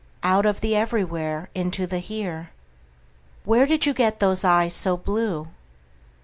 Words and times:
Out 0.23 0.47
of 0.47 0.61
the 0.61 0.75
everywhere 0.75 1.51
into 1.53 1.85
the 1.85 1.99
here. 1.99 2.49
Where 3.45 3.67
did 3.67 3.85
you 3.85 3.93
get 3.93 4.19
those 4.19 4.43
eyes 4.43 4.73
so 4.73 4.97
blue? 4.97 5.49